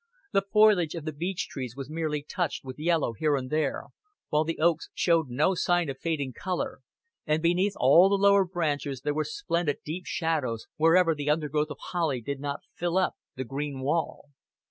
[0.33, 3.83] The foliage of the beech trees was merely touched with yellow here and there,
[4.29, 6.79] while the oaks showed no sign of fading color,
[7.27, 11.77] and beneath all the lower branches there were splendid deep shadows wherever the undergrowth of
[11.79, 14.29] holly did not fill up the green wall.